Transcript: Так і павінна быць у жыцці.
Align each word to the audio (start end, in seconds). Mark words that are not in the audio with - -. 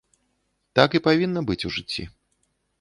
Так 0.79 0.89
і 0.99 1.03
павінна 1.09 1.45
быць 1.53 1.61
у 1.71 1.73
жыцці. 1.79 2.03